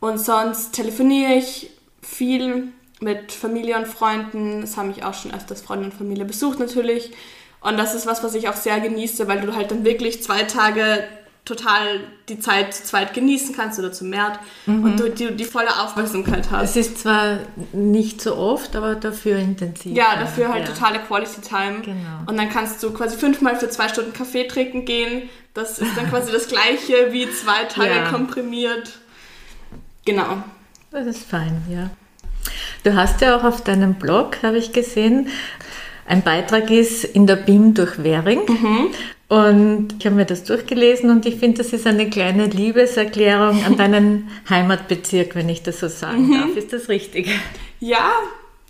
Und 0.00 0.18
sonst 0.18 0.72
telefoniere 0.72 1.34
ich 1.34 1.70
viel 2.02 2.72
mit 3.00 3.32
Familie 3.32 3.76
und 3.78 3.88
Freunden. 3.88 4.62
Es 4.62 4.76
haben 4.76 4.88
mich 4.88 5.04
auch 5.04 5.14
schon 5.14 5.34
öfters 5.34 5.62
Freunde 5.62 5.86
und 5.86 5.94
Familie 5.94 6.24
besucht 6.24 6.58
natürlich. 6.58 7.12
Und 7.60 7.78
das 7.78 7.94
ist 7.94 8.06
was, 8.06 8.22
was 8.22 8.34
ich 8.34 8.48
auch 8.48 8.56
sehr 8.56 8.80
genieße, 8.80 9.26
weil 9.28 9.40
du 9.40 9.54
halt 9.54 9.70
dann 9.70 9.84
wirklich 9.84 10.22
zwei 10.22 10.42
Tage 10.44 11.04
total 11.44 12.00
die 12.28 12.38
Zeit 12.38 12.74
zu 12.74 12.84
zweit 12.84 13.14
genießen 13.14 13.56
kannst 13.56 13.78
oder 13.78 13.90
zu 13.90 14.04
mehr 14.04 14.38
und 14.66 15.00
du 15.00 15.10
die, 15.10 15.34
die 15.34 15.44
volle 15.44 15.80
Aufmerksamkeit 15.82 16.50
hast. 16.50 16.76
Es 16.76 16.86
ist 16.86 16.98
zwar 16.98 17.38
nicht 17.72 18.20
so 18.20 18.36
oft, 18.36 18.76
aber 18.76 18.94
dafür 18.94 19.38
intensiv. 19.38 19.96
Ja, 19.96 20.16
dafür 20.16 20.52
halt 20.52 20.68
ja. 20.68 20.74
totale 20.74 21.00
Quality 21.00 21.40
Time. 21.40 21.80
Genau. 21.82 22.20
Und 22.26 22.36
dann 22.36 22.50
kannst 22.50 22.82
du 22.82 22.92
quasi 22.92 23.16
fünfmal 23.16 23.56
für 23.56 23.68
zwei 23.70 23.88
Stunden 23.88 24.12
Kaffee 24.12 24.46
trinken 24.46 24.84
gehen. 24.84 25.28
Das 25.54 25.78
ist 25.78 25.96
dann 25.96 26.08
quasi 26.10 26.30
das 26.30 26.46
gleiche 26.46 27.12
wie 27.12 27.28
zwei 27.30 27.64
Tage 27.64 27.90
Ja. 27.90 28.10
komprimiert. 28.10 28.98
Genau. 30.04 30.42
Das 30.90 31.06
ist 31.06 31.24
fein, 31.24 31.62
ja. 31.70 31.90
Du 32.82 32.94
hast 32.94 33.20
ja 33.20 33.36
auch 33.36 33.44
auf 33.44 33.62
deinem 33.62 33.94
Blog, 33.94 34.38
habe 34.42 34.58
ich 34.58 34.72
gesehen, 34.72 35.28
ein 36.06 36.22
Beitrag 36.22 36.70
ist 36.70 37.04
in 37.04 37.26
der 37.26 37.36
BIM 37.36 37.74
durch 37.74 38.02
Währing. 38.02 38.40
Und 39.28 39.94
ich 39.98 40.06
habe 40.06 40.16
mir 40.16 40.24
das 40.24 40.42
durchgelesen 40.42 41.08
und 41.08 41.24
ich 41.24 41.36
finde, 41.36 41.58
das 41.58 41.72
ist 41.72 41.86
eine 41.86 42.10
kleine 42.10 42.46
Liebeserklärung 42.46 43.64
an 43.64 43.76
deinen 43.76 44.28
Heimatbezirk, 44.50 45.36
wenn 45.36 45.48
ich 45.48 45.62
das 45.62 45.78
so 45.78 45.86
sagen 45.86 46.32
darf. 46.32 46.56
Ist 46.56 46.72
das 46.72 46.88
richtig? 46.88 47.28
Ja, 47.78 48.10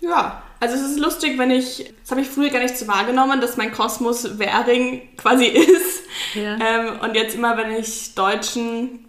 ja. 0.01 0.43
Also 0.59 0.75
es 0.75 0.91
ist 0.91 0.99
lustig, 0.99 1.39
wenn 1.39 1.49
ich, 1.49 1.91
das 2.01 2.11
habe 2.11 2.21
ich 2.21 2.27
früher 2.27 2.51
gar 2.51 2.61
nicht 2.61 2.77
so 2.77 2.87
wahrgenommen, 2.87 3.41
dass 3.41 3.57
mein 3.57 3.71
Kosmos 3.71 4.37
Währing 4.37 5.01
quasi 5.17 5.45
ist. 5.47 6.03
Ja. 6.35 6.57
Ähm, 6.57 6.99
und 7.01 7.15
jetzt 7.15 7.33
immer, 7.33 7.57
wenn 7.57 7.71
ich 7.71 8.13
deutschen 8.13 9.03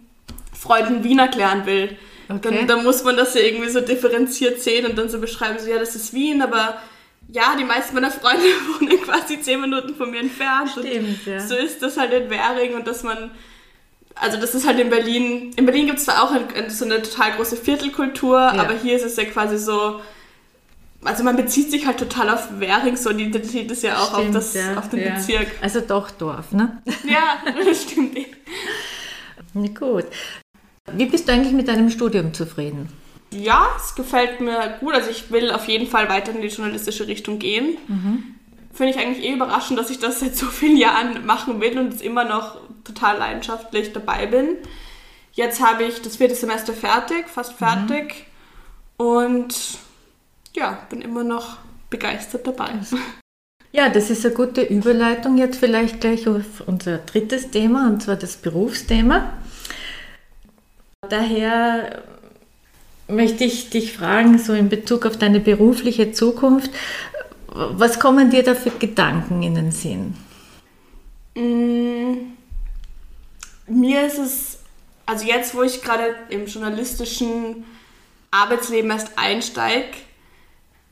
Freunden 0.59 1.03
Wien 1.03 1.19
erklären 1.19 1.67
will, 1.67 1.95
Okay. 2.29 2.39
dann, 2.41 2.67
dann 2.67 2.83
muss 2.83 3.03
man 3.03 3.17
das 3.17 3.33
ja 3.33 3.41
irgendwie 3.41 3.69
so 3.69 3.81
differenziert 3.81 4.61
sehen 4.61 4.85
und 4.85 4.97
dann 4.97 5.09
so 5.09 5.19
beschreiben, 5.19 5.59
so 5.59 5.69
ja, 5.69 5.77
das 5.77 5.95
ist 5.95 6.13
Wien, 6.13 6.41
aber 6.41 6.77
ja, 7.29 7.55
die 7.57 7.63
meisten 7.63 7.95
meiner 7.95 8.11
Freunde 8.11 8.43
wohnen 8.79 9.01
quasi 9.01 9.41
zehn 9.41 9.61
Minuten 9.61 9.95
von 9.95 10.11
mir 10.11 10.19
entfernt. 10.19 10.71
Stimmt, 10.71 10.85
und 10.93 11.25
ja. 11.25 11.39
So 11.39 11.55
ist 11.55 11.81
das 11.81 11.97
halt 11.97 12.13
in 12.13 12.29
Währing 12.29 12.75
und 12.75 12.87
dass 12.87 13.03
man 13.03 13.31
also 14.15 14.39
das 14.39 14.53
ist 14.53 14.67
halt 14.67 14.79
in 14.79 14.89
Berlin, 14.89 15.51
in 15.55 15.65
Berlin 15.65 15.87
gibt 15.87 15.99
es 15.99 16.05
zwar 16.05 16.23
auch 16.23 16.31
ein, 16.31 16.69
so 16.69 16.85
eine 16.85 17.01
total 17.01 17.31
große 17.33 17.57
Viertelkultur, 17.57 18.39
aber 18.39 18.73
hier 18.73 18.95
ist 18.95 19.03
es 19.03 19.15
ja 19.15 19.25
quasi 19.25 19.57
so, 19.57 20.01
also 21.03 21.23
man 21.23 21.35
bezieht 21.35 21.71
sich 21.71 21.85
halt 21.85 21.97
total 21.97 22.29
auf 22.29 22.59
Währing, 22.59 22.95
so 22.95 23.11
die 23.11 23.25
Identität 23.25 23.71
ist 23.71 23.83
ja 23.83 23.97
auch 23.97 24.13
auf, 24.13 24.19
Stimmt, 24.19 24.35
das, 24.35 24.53
ja, 24.53 24.77
auf 24.77 24.89
den 24.89 25.03
ja. 25.03 25.15
Bezirk. 25.15 25.47
Also 25.61 25.81
doch 25.81 26.11
Dorf, 26.11 26.51
ne? 26.51 26.81
Ja, 27.03 27.43
das 27.65 27.83
stimmt. 27.83 28.17
Gut. 29.77 30.05
Wie 30.91 31.05
bist 31.05 31.27
du 31.27 31.33
eigentlich 31.33 31.53
mit 31.53 31.67
deinem 31.67 31.89
Studium 31.89 32.33
zufrieden? 32.33 32.89
Ja, 33.31 33.67
es 33.77 33.95
gefällt 33.95 34.41
mir 34.41 34.77
gut. 34.79 34.93
Also 34.93 35.09
ich 35.09 35.31
will 35.31 35.51
auf 35.51 35.67
jeden 35.67 35.87
Fall 35.87 36.09
weiter 36.09 36.31
in 36.33 36.41
die 36.41 36.49
journalistische 36.49 37.07
Richtung 37.07 37.39
gehen. 37.39 37.77
Finde 38.73 38.93
ich 38.93 38.99
eigentlich 38.99 39.25
eh 39.25 39.33
überraschend, 39.33 39.79
dass 39.79 39.89
ich 39.89 39.99
das 39.99 40.19
seit 40.19 40.35
so 40.35 40.47
vielen 40.47 40.77
Jahren 40.77 41.25
machen 41.25 41.61
will 41.61 41.77
und 41.79 41.91
jetzt 41.91 42.01
immer 42.01 42.25
noch 42.25 42.57
total 42.83 43.17
leidenschaftlich 43.17 43.93
dabei 43.93 44.27
bin. 44.27 44.57
Jetzt 45.31 45.61
habe 45.61 45.83
ich 45.83 46.01
das 46.01 46.17
vierte 46.17 46.35
Semester 46.35 46.73
fertig, 46.73 47.27
fast 47.27 47.53
fertig. 47.53 48.27
Und 48.97 49.79
ja, 50.55 50.79
bin 50.89 51.01
immer 51.01 51.23
noch 51.23 51.57
begeistert 51.89 52.45
dabei. 52.45 52.69
Ja, 53.71 53.89
das 53.89 54.11
ist 54.11 54.23
eine 54.23 54.35
gute 54.35 54.61
Überleitung 54.61 55.37
jetzt 55.39 55.57
vielleicht 55.57 56.01
gleich 56.01 56.27
auf 56.27 56.61
unser 56.67 56.99
drittes 56.99 57.49
Thema, 57.49 57.87
und 57.87 58.03
zwar 58.03 58.15
das 58.15 58.37
Berufsthema. 58.37 59.33
Daher 61.09 62.03
möchte 63.07 63.43
ich 63.43 63.69
dich 63.69 63.93
fragen, 63.93 64.39
so 64.39 64.53
in 64.53 64.69
Bezug 64.69 65.05
auf 65.05 65.17
deine 65.17 65.39
berufliche 65.39 66.11
Zukunft, 66.11 66.71
was 67.47 67.99
kommen 67.99 68.29
dir 68.29 68.43
da 68.43 68.55
für 68.55 68.71
Gedanken 68.71 69.43
in 69.43 69.55
den 69.55 69.71
Sinn? 69.71 70.15
Mm, 71.35 72.33
mir 73.67 74.05
ist 74.05 74.17
es, 74.17 74.59
also 75.05 75.25
jetzt, 75.25 75.53
wo 75.53 75.61
ich 75.61 75.81
gerade 75.81 76.15
im 76.29 76.47
journalistischen 76.47 77.65
Arbeitsleben 78.31 78.89
erst 78.89 79.11
einsteige, 79.17 79.97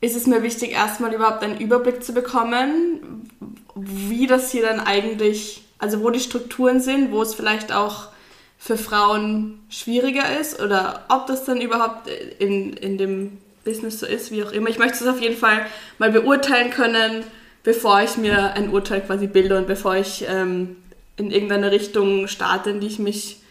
ist 0.02 0.16
es 0.16 0.28
mir 0.28 0.44
wichtig, 0.44 0.72
erstmal 0.72 1.14
überhaupt 1.14 1.44
einen 1.44 1.60
Überblick 1.60 2.04
zu 2.04 2.14
bekommen, 2.14 3.30
wie 3.76 4.28
das 4.28 4.52
hier 4.52 4.64
dann 4.64 4.80
eigentlich, 4.80 5.64
also 5.80 6.02
wo 6.02 6.10
die 6.10 6.20
Strukturen 6.20 6.82
sind, 6.82 7.12
wo 7.12 7.22
es 7.22 7.34
vielleicht 7.34 7.72
auch 7.72 8.11
für 8.64 8.78
Frauen 8.78 9.60
schwieriger 9.72 10.40
ist 10.40 10.62
oder 10.62 11.04
ob 11.10 11.26
das 11.26 11.46
dann 11.46 11.60
überhaupt 11.60 12.08
in, 12.38 12.74
in 12.74 13.00
dem 13.00 13.40
Business 13.66 14.00
so 14.00 14.06
ist, 14.06 14.30
wie 14.30 14.44
auch 14.44 14.52
immer. 14.52 14.70
Ich 14.70 14.78
möchte 14.78 15.04
es 15.04 15.08
auf 15.08 15.20
jeden 15.20 15.36
Fall 15.36 15.66
mal 15.98 16.12
beurteilen 16.12 16.70
können, 16.70 17.24
bevor 17.64 18.02
ich 18.04 18.18
mir 18.18 18.54
ein 18.54 18.70
Urteil 18.70 19.02
quasi 19.02 19.26
bilde 19.26 19.58
und 19.58 19.66
bevor 19.66 19.96
ich 19.96 20.26
ähm, 20.28 20.76
in 21.18 21.32
irgendeine 21.32 21.72
Richtung 21.72 22.28
starte, 22.28 22.70
in 22.70 22.82
die 22.82 22.88
ich 22.88 23.00
mich 23.00 23.42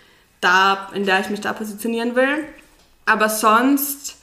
da, 0.40 0.88
in 0.94 1.04
der 1.04 1.18
ich 1.18 1.28
mich 1.28 1.40
da 1.40 1.54
positionieren 1.54 2.14
will. 2.14 2.44
Aber 3.04 3.28
sonst 3.28 4.16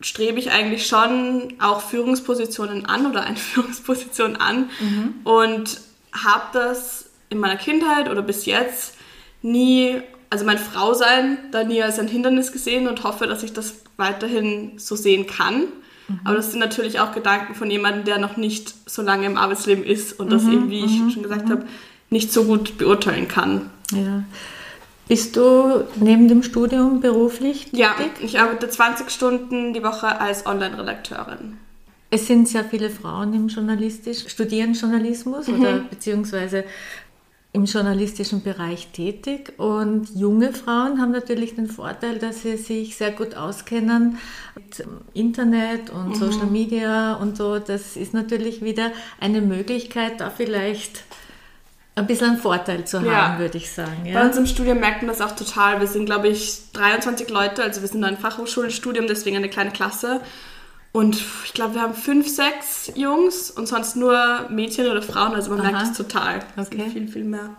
strebe 0.00 0.38
ich 0.38 0.52
eigentlich 0.52 0.86
schon 0.86 1.54
auch 1.58 1.80
Führungspositionen 1.80 2.86
an 2.86 3.06
oder 3.06 3.24
eine 3.24 3.36
Führungsposition 3.38 4.36
an 4.36 4.70
mhm. 4.78 5.14
und 5.24 5.80
habe 6.12 6.44
das 6.52 7.06
in 7.28 7.38
meiner 7.38 7.56
Kindheit 7.56 8.08
oder 8.08 8.22
bis 8.22 8.46
jetzt 8.46 8.93
nie, 9.44 10.00
also 10.30 10.44
mein 10.44 10.58
Frausein 10.58 11.38
da 11.52 11.62
nie 11.62 11.82
als 11.82 11.98
ein 11.98 12.08
Hindernis 12.08 12.50
gesehen 12.50 12.88
und 12.88 13.04
hoffe, 13.04 13.26
dass 13.26 13.42
ich 13.42 13.52
das 13.52 13.74
weiterhin 13.96 14.72
so 14.78 14.96
sehen 14.96 15.26
kann. 15.26 15.66
Mhm. 16.08 16.20
Aber 16.24 16.36
das 16.36 16.50
sind 16.50 16.60
natürlich 16.60 16.98
auch 16.98 17.12
Gedanken 17.12 17.54
von 17.54 17.70
jemandem, 17.70 18.04
der 18.04 18.18
noch 18.18 18.36
nicht 18.36 18.74
so 18.86 19.02
lange 19.02 19.26
im 19.26 19.36
Arbeitsleben 19.36 19.84
ist 19.84 20.18
und 20.18 20.32
das 20.32 20.42
mhm. 20.42 20.52
eben, 20.52 20.70
wie 20.70 20.84
ich 20.84 20.98
mhm. 20.98 21.10
schon 21.10 21.22
gesagt 21.22 21.50
habe, 21.50 21.64
nicht 22.10 22.32
so 22.32 22.44
gut 22.44 22.78
beurteilen 22.78 23.28
kann. 23.28 23.70
Ja. 23.92 24.24
Bist 25.06 25.36
du 25.36 25.84
neben 25.96 26.28
dem 26.28 26.42
Studium 26.42 27.00
beruflich 27.00 27.66
tätig? 27.66 27.78
Ja, 27.78 27.94
ich 28.20 28.40
arbeite 28.40 28.68
20 28.68 29.10
Stunden 29.10 29.74
die 29.74 29.82
Woche 29.82 30.18
als 30.18 30.46
Online-Redakteurin. 30.46 31.58
Es 32.08 32.26
sind 32.26 32.48
sehr 32.48 32.64
viele 32.64 32.90
Frauen 32.90 33.34
im 33.34 33.48
Journalistisch, 33.48 34.28
studieren 34.28 34.74
Journalismus 34.74 35.48
mhm. 35.48 35.60
oder 35.60 35.78
beziehungsweise 35.90 36.64
im 37.54 37.66
journalistischen 37.66 38.42
Bereich 38.42 38.88
tätig 38.88 39.52
und 39.58 40.08
junge 40.16 40.52
Frauen 40.52 41.00
haben 41.00 41.12
natürlich 41.12 41.54
den 41.54 41.68
Vorteil, 41.68 42.18
dass 42.18 42.42
sie 42.42 42.56
sich 42.56 42.96
sehr 42.96 43.12
gut 43.12 43.36
auskennen 43.36 44.18
mit 44.56 44.84
Internet 45.14 45.88
und 45.90 46.08
mhm. 46.08 46.14
Social 46.16 46.46
Media 46.46 47.14
und 47.14 47.36
so. 47.36 47.60
Das 47.60 47.96
ist 47.96 48.12
natürlich 48.12 48.62
wieder 48.62 48.90
eine 49.20 49.40
Möglichkeit, 49.40 50.20
da 50.20 50.30
vielleicht 50.30 51.04
ein 51.94 52.08
bisschen 52.08 52.30
einen 52.30 52.38
Vorteil 52.38 52.84
zu 52.88 52.98
haben, 52.98 53.06
ja. 53.06 53.38
würde 53.38 53.56
ich 53.56 53.70
sagen. 53.70 54.04
Ja? 54.04 54.14
Bei 54.14 54.26
uns 54.26 54.36
im 54.36 54.46
Studium 54.46 54.80
merkt 54.80 55.02
man 55.02 55.16
das 55.16 55.20
auch 55.20 55.36
total. 55.36 55.78
Wir 55.78 55.86
sind, 55.86 56.06
glaube 56.06 56.26
ich, 56.26 56.72
23 56.72 57.30
Leute, 57.30 57.62
also 57.62 57.82
wir 57.82 57.88
sind 57.88 58.02
ein 58.02 58.18
Fachhochschulstudium, 58.18 59.06
deswegen 59.06 59.36
eine 59.36 59.48
kleine 59.48 59.70
Klasse. 59.70 60.20
Und 60.94 61.20
ich 61.44 61.52
glaube, 61.52 61.74
wir 61.74 61.82
haben 61.82 61.94
fünf, 61.94 62.28
sechs 62.28 62.92
Jungs 62.94 63.50
und 63.50 63.66
sonst 63.66 63.96
nur 63.96 64.48
Mädchen 64.48 64.86
oder 64.86 65.02
Frauen, 65.02 65.34
also 65.34 65.50
man 65.50 65.60
Aha. 65.60 65.72
merkt 65.72 65.90
es 65.90 65.96
total. 65.96 66.38
Okay. 66.56 66.88
Viel, 66.88 67.08
viel 67.08 67.24
mehr. 67.24 67.50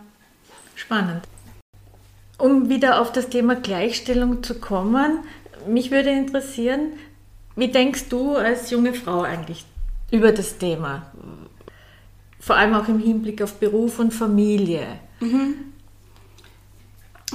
Spannend. 0.74 1.22
Um 2.38 2.70
wieder 2.70 2.98
auf 2.98 3.12
das 3.12 3.28
Thema 3.28 3.54
Gleichstellung 3.54 4.42
zu 4.42 4.58
kommen, 4.58 5.18
mich 5.68 5.90
würde 5.90 6.08
interessieren, 6.12 6.92
wie 7.56 7.68
denkst 7.68 8.08
du 8.08 8.36
als 8.36 8.70
junge 8.70 8.94
Frau 8.94 9.20
eigentlich 9.20 9.66
über 10.10 10.32
das 10.32 10.56
Thema? 10.56 11.12
Vor 12.40 12.56
allem 12.56 12.72
auch 12.72 12.88
im 12.88 13.00
Hinblick 13.00 13.42
auf 13.42 13.56
Beruf 13.56 13.98
und 13.98 14.14
Familie. 14.14 14.86
Mhm. 15.20 15.56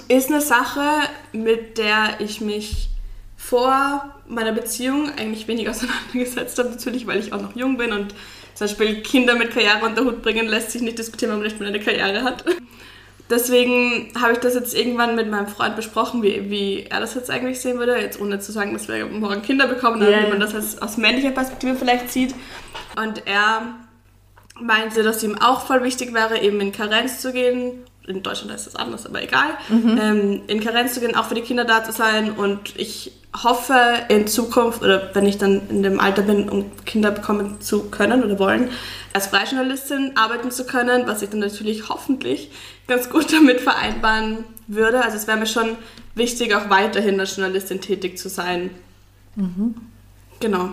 Ist 0.08 0.29
eine 0.29 0.41
Sache, 0.41 0.89
mit 1.31 1.77
der 1.77 2.22
ich 2.22 2.41
mich 2.41 2.90
vor 3.51 4.15
meiner 4.29 4.53
Beziehung 4.53 5.12
eigentlich 5.17 5.46
wenig 5.50 5.67
auseinandergesetzt 5.70 6.58
habe, 6.58 6.70
natürlich, 6.70 7.05
weil 7.05 7.20
ich 7.20 7.34
auch 7.34 7.41
noch 7.41 7.53
jung 7.53 7.75
bin 7.75 7.91
und 7.91 8.15
zum 8.55 8.67
Beispiel 8.67 9.01
Kinder 9.01 9.36
mit 9.36 9.51
Karriere 9.51 9.86
unter 9.86 10.05
Hut 10.05 10.22
bringen 10.22 10.48
lässt 10.48 10.72
sich 10.72 10.81
nicht 10.81 10.98
diskutieren, 10.98 11.31
wenn 11.31 11.39
man 11.39 11.48
nicht 11.48 11.60
mehr 11.60 11.67
eine 11.67 11.81
Karriere 11.81 12.24
hat. 12.24 12.46
Deswegen 13.29 14.10
habe 14.20 14.34
ich 14.34 14.39
das 14.39 14.55
jetzt 14.55 14.74
irgendwann 14.74 15.15
mit 15.15 15.29
meinem 15.29 15.48
Freund 15.48 15.75
besprochen, 15.75 16.24
wie, 16.24 16.50
wie 16.50 16.86
er 16.89 17.01
das 17.01 17.13
jetzt 17.13 17.29
eigentlich 17.29 17.60
sehen 17.60 17.77
würde, 17.77 17.98
jetzt 17.98 18.22
ohne 18.22 18.39
zu 18.39 18.53
sagen, 18.53 18.72
dass 18.72 18.88
wir 18.88 19.05
morgen 19.05 19.41
Kinder 19.41 19.67
bekommen, 19.67 20.01
yeah. 20.01 20.25
wie 20.25 20.29
man 20.29 20.39
das 20.39 20.55
als, 20.55 20.81
aus 20.81 20.96
männlicher 20.96 21.31
Perspektive 21.31 21.75
vielleicht 21.75 22.10
sieht. 22.10 22.34
Und 22.96 23.27
er 23.27 23.75
meinte, 24.62 25.03
dass 25.03 25.24
ihm 25.24 25.38
auch 25.38 25.65
voll 25.65 25.84
wichtig 25.84 26.13
wäre, 26.13 26.39
eben 26.39 26.62
in 26.62 26.72
Karenz 26.72 27.20
zu 27.20 27.34
gehen. 27.34 27.84
In 28.08 28.24
Deutschland 28.24 28.53
ist 28.53 28.65
das 28.65 28.75
anders, 28.75 29.05
aber 29.05 29.22
egal. 29.22 29.58
Mhm. 29.70 30.00
Ähm, 30.01 30.41
in 30.48 30.60
Karenz 30.60 30.93
zu 30.93 31.00
gehen, 31.00 31.15
auch 31.15 31.25
für 31.25 31.36
die 31.36 31.41
Kinder 31.41 31.65
da 31.65 31.84
zu 31.84 31.91
sein. 31.91 32.31
Und 32.31 32.75
ich 32.77 33.12
hoffe 33.43 33.79
in 34.10 34.27
Zukunft, 34.27 34.81
oder 34.81 35.12
wenn 35.13 35.25
ich 35.25 35.38
dann 35.38 35.70
in 35.70 35.84
dem 35.84 36.00
Alter 36.00 36.24
bin, 36.24 36.50
um 36.50 36.72
Kinder 36.86 37.12
bekommen 37.12 37.62
zu 37.62 37.89
können 37.89 38.24
oder 38.24 38.39
wollen, 38.39 38.70
als 39.13 39.27
Freijournalistin 39.27 40.13
arbeiten 40.15 40.51
zu 40.51 40.65
können, 40.65 41.08
was 41.08 41.22
ich 41.22 41.29
dann 41.29 41.39
natürlich 41.39 41.89
hoffentlich 41.89 42.51
ganz 42.88 43.10
gut 43.10 43.31
damit 43.34 43.62
vereinbaren 43.62 44.43
würde. 44.67 45.03
Also 45.03 45.17
es 45.17 45.27
wäre 45.27 45.38
mir 45.38 45.48
schon 45.48 45.77
wichtig, 46.15 46.55
auch 46.55 46.70
weiterhin 46.70 47.20
als 47.20 47.36
Journalistin 47.36 47.81
tätig 47.81 48.17
zu 48.17 48.29
sein. 48.29 48.72
Mhm. 49.36 49.75
Genau. 50.39 50.72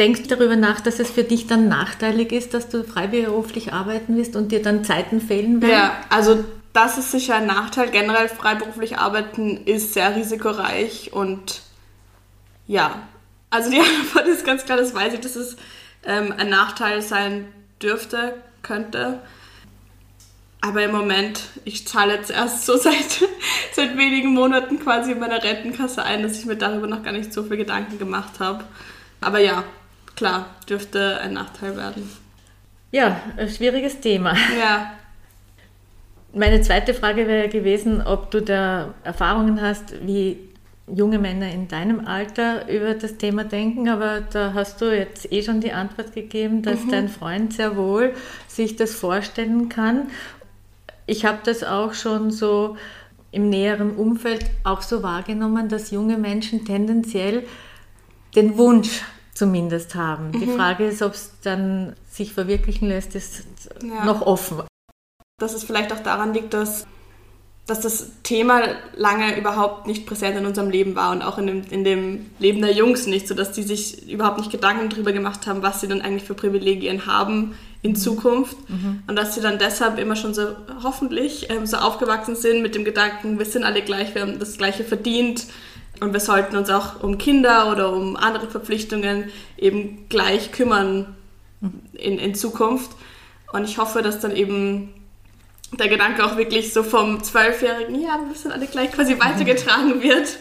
Denkst 0.00 0.22
du 0.22 0.34
darüber 0.34 0.56
nach, 0.56 0.80
dass 0.80 0.98
es 0.98 1.10
für 1.10 1.24
dich 1.24 1.46
dann 1.46 1.68
nachteilig 1.68 2.32
ist, 2.32 2.54
dass 2.54 2.70
du 2.70 2.84
freiberuflich 2.84 3.74
arbeiten 3.74 4.16
wirst 4.16 4.34
und 4.34 4.50
dir 4.50 4.62
dann 4.62 4.82
Zeiten 4.82 5.20
fehlen 5.20 5.60
werden? 5.60 5.72
Ja, 5.72 5.92
also 6.08 6.42
das 6.72 6.96
ist 6.96 7.10
sicher 7.10 7.34
ein 7.34 7.46
Nachteil. 7.46 7.90
Generell 7.90 8.30
freiberuflich 8.30 8.96
arbeiten 8.96 9.58
ist 9.66 9.92
sehr 9.92 10.16
risikoreich 10.16 11.12
und 11.12 11.60
ja, 12.66 13.02
also 13.50 13.70
die 13.70 13.78
Antwort 14.00 14.26
ist 14.26 14.46
ganz 14.46 14.64
klar, 14.64 14.78
das 14.78 14.94
weiß 14.94 15.12
ich, 15.12 15.20
dass 15.20 15.36
es 15.36 15.58
ähm, 16.06 16.32
ein 16.38 16.48
Nachteil 16.48 17.02
sein 17.02 17.48
dürfte, 17.82 18.36
könnte. 18.62 19.20
Aber 20.62 20.82
im 20.82 20.92
Moment, 20.92 21.42
ich 21.66 21.86
zahle 21.86 22.14
jetzt 22.14 22.30
erst 22.30 22.64
so 22.64 22.74
seit, 22.78 23.22
seit 23.74 23.98
wenigen 23.98 24.32
Monaten 24.32 24.80
quasi 24.80 25.12
in 25.12 25.18
meiner 25.18 25.42
Rentenkasse 25.42 26.02
ein, 26.02 26.22
dass 26.22 26.38
ich 26.38 26.46
mir 26.46 26.56
darüber 26.56 26.86
noch 26.86 27.02
gar 27.02 27.12
nicht 27.12 27.34
so 27.34 27.42
viel 27.42 27.58
Gedanken 27.58 27.98
gemacht 27.98 28.40
habe. 28.40 28.64
Aber 29.20 29.40
ja, 29.40 29.62
klar, 30.20 30.50
dürfte 30.68 31.18
ein 31.22 31.32
Nachteil 31.32 31.78
werden. 31.78 32.10
Ja, 32.92 33.22
ein 33.38 33.48
schwieriges 33.48 34.00
Thema. 34.00 34.34
Ja. 34.60 34.92
Meine 36.34 36.60
zweite 36.60 36.92
Frage 36.92 37.26
wäre 37.26 37.48
gewesen, 37.48 38.02
ob 38.02 38.30
du 38.30 38.42
da 38.42 38.92
Erfahrungen 39.02 39.62
hast, 39.62 39.94
wie 40.06 40.36
junge 40.86 41.18
Männer 41.18 41.50
in 41.50 41.68
deinem 41.68 42.06
Alter 42.06 42.68
über 42.68 42.92
das 42.92 43.16
Thema 43.16 43.44
denken, 43.44 43.88
aber 43.88 44.20
da 44.20 44.52
hast 44.52 44.82
du 44.82 44.94
jetzt 44.94 45.32
eh 45.32 45.42
schon 45.42 45.62
die 45.62 45.72
Antwort 45.72 46.12
gegeben, 46.12 46.60
dass 46.60 46.84
mhm. 46.84 46.90
dein 46.90 47.08
Freund 47.08 47.54
sehr 47.54 47.76
wohl 47.76 48.12
sich 48.46 48.76
das 48.76 48.94
vorstellen 48.94 49.70
kann. 49.70 50.08
Ich 51.06 51.24
habe 51.24 51.38
das 51.44 51.64
auch 51.64 51.94
schon 51.94 52.30
so 52.30 52.76
im 53.32 53.48
näheren 53.48 53.96
Umfeld 53.96 54.44
auch 54.64 54.82
so 54.82 55.02
wahrgenommen, 55.02 55.70
dass 55.70 55.90
junge 55.90 56.18
Menschen 56.18 56.66
tendenziell 56.66 57.44
den 58.36 58.58
Wunsch 58.58 59.02
zumindest 59.34 59.94
haben. 59.94 60.28
Mhm. 60.28 60.40
Die 60.40 60.46
Frage 60.46 60.86
ist, 60.86 61.02
ob 61.02 61.14
es 61.14 61.32
dann 61.42 61.94
sich 62.10 62.32
verwirklichen 62.32 62.88
lässt, 62.88 63.14
ist 63.14 63.44
ja. 63.82 64.04
noch 64.04 64.22
offen. 64.22 64.62
Dass 65.38 65.54
es 65.54 65.64
vielleicht 65.64 65.92
auch 65.92 66.00
daran 66.00 66.34
liegt, 66.34 66.52
dass, 66.52 66.86
dass 67.66 67.80
das 67.80 68.10
Thema 68.22 68.62
lange 68.96 69.38
überhaupt 69.38 69.86
nicht 69.86 70.06
präsent 70.06 70.36
in 70.36 70.44
unserem 70.44 70.70
Leben 70.70 70.96
war 70.96 71.12
und 71.12 71.22
auch 71.22 71.38
in 71.38 71.46
dem, 71.46 71.62
in 71.70 71.84
dem 71.84 72.30
Leben 72.38 72.60
der 72.60 72.72
Jungs 72.72 73.06
nicht, 73.06 73.26
sodass 73.26 73.52
die 73.52 73.62
sich 73.62 74.10
überhaupt 74.10 74.38
nicht 74.38 74.50
Gedanken 74.50 74.90
darüber 74.90 75.12
gemacht 75.12 75.46
haben, 75.46 75.62
was 75.62 75.80
sie 75.80 75.88
dann 75.88 76.02
eigentlich 76.02 76.24
für 76.24 76.34
Privilegien 76.34 77.06
haben 77.06 77.54
in 77.82 77.92
mhm. 77.92 77.96
Zukunft. 77.96 78.56
Mhm. 78.68 79.04
Und 79.06 79.16
dass 79.16 79.34
sie 79.34 79.40
dann 79.40 79.58
deshalb 79.58 79.98
immer 79.98 80.16
schon 80.16 80.34
so 80.34 80.48
hoffentlich 80.82 81.48
ähm, 81.48 81.64
so 81.64 81.78
aufgewachsen 81.78 82.36
sind 82.36 82.60
mit 82.60 82.74
dem 82.74 82.84
Gedanken, 82.84 83.38
wir 83.38 83.46
sind 83.46 83.64
alle 83.64 83.80
gleich, 83.82 84.14
wir 84.14 84.22
haben 84.22 84.38
das 84.38 84.58
Gleiche 84.58 84.84
verdient 84.84 85.46
und 86.00 86.12
wir 86.12 86.20
sollten 86.20 86.56
uns 86.56 86.70
auch 86.70 87.02
um 87.02 87.18
Kinder 87.18 87.70
oder 87.70 87.92
um 87.92 88.16
andere 88.16 88.48
Verpflichtungen 88.48 89.30
eben 89.56 90.08
gleich 90.08 90.52
kümmern 90.52 91.16
in, 91.92 92.18
in 92.18 92.34
Zukunft. 92.34 92.90
Und 93.52 93.64
ich 93.64 93.78
hoffe, 93.78 94.02
dass 94.02 94.20
dann 94.20 94.34
eben 94.34 94.94
der 95.78 95.88
Gedanke 95.88 96.24
auch 96.24 96.36
wirklich 96.36 96.72
so 96.72 96.82
vom 96.82 97.22
Zwölfjährigen, 97.22 98.00
ja, 98.00 98.18
wir 98.26 98.34
sind 98.34 98.52
alle 98.52 98.66
gleich 98.66 98.92
quasi 98.92 99.18
weitergetragen 99.18 100.02
wird. 100.02 100.38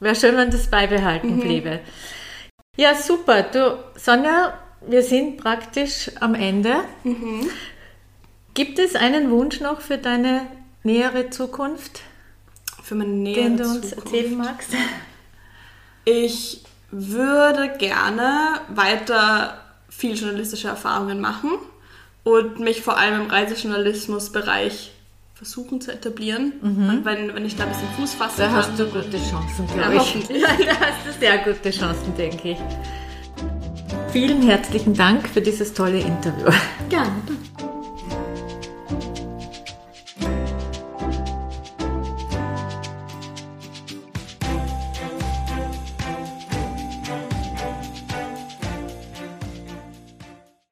Wäre 0.00 0.14
schön, 0.14 0.36
wenn 0.36 0.50
das 0.50 0.68
beibehalten 0.68 1.36
mhm. 1.36 1.40
bliebe. 1.40 1.80
Ja, 2.76 2.94
super. 2.94 3.42
Du, 3.44 3.78
Sonja, 3.94 4.58
wir 4.86 5.02
sind 5.02 5.36
praktisch 5.38 6.10
am 6.20 6.34
Ende. 6.34 6.76
Mhm. 7.04 7.48
Gibt 8.54 8.78
es 8.78 8.96
einen 8.96 9.30
Wunsch 9.30 9.60
noch 9.60 9.80
für 9.80 9.98
deine 9.98 10.46
nähere 10.82 11.30
Zukunft? 11.30 12.00
Für 12.84 12.96
meine 12.96 13.12
nähere 13.12 13.44
den 13.44 13.56
du 13.56 13.64
uns 13.64 13.88
Zukunft. 13.88 14.12
erzählen 14.12 14.36
magst? 14.36 14.70
Ich 16.04 16.60
würde 16.90 17.72
gerne 17.78 18.60
weiter 18.68 19.58
viel 19.88 20.14
journalistische 20.14 20.68
Erfahrungen 20.68 21.18
machen 21.18 21.52
und 22.24 22.60
mich 22.60 22.82
vor 22.82 22.98
allem 22.98 23.22
im 23.22 23.30
Reisejournalismusbereich 23.30 24.92
versuchen 25.32 25.80
zu 25.80 25.92
etablieren. 25.92 26.52
Mhm. 26.60 26.88
Und 26.90 27.04
wenn, 27.06 27.34
wenn 27.34 27.46
ich 27.46 27.56
da 27.56 27.64
ein 27.64 27.70
bisschen 27.70 27.88
Fuß 27.96 28.14
fasse. 28.14 28.42
Da 28.42 28.50
hast 28.50 28.78
du 28.78 28.84
gute 28.84 29.16
Chancen, 29.16 29.66
glaube 29.66 29.94
ja, 29.94 30.02
ich. 30.02 30.28
Ja, 30.28 30.48
da 30.66 30.80
hast 30.80 31.06
du 31.06 31.12
sehr 31.18 31.38
gute 31.38 31.70
Chancen, 31.70 32.14
denke 32.18 32.50
ich. 32.50 32.58
Vielen 34.12 34.42
herzlichen 34.42 34.92
Dank 34.92 35.26
für 35.26 35.40
dieses 35.40 35.72
tolle 35.72 36.00
Interview. 36.00 36.50
Gerne. 36.90 37.33